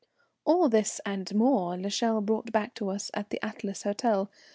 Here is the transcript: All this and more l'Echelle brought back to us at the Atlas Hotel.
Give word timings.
All 0.45 0.67
this 0.67 0.99
and 1.05 1.31
more 1.35 1.77
l'Echelle 1.77 2.21
brought 2.21 2.51
back 2.51 2.73
to 2.73 2.89
us 2.89 3.11
at 3.13 3.29
the 3.29 3.37
Atlas 3.45 3.83
Hotel. 3.83 4.31